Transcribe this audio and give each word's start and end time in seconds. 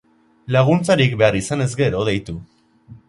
Laguntzarik 0.55 1.13
behar 1.21 1.37
izanez 1.41 1.69
gero, 1.83 2.01
deitu. 2.09 2.39